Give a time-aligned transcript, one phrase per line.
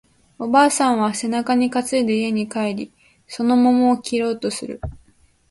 [0.39, 2.91] おばあさんは背中に担いで家に帰り、
[3.27, 4.81] その桃を切ろうとする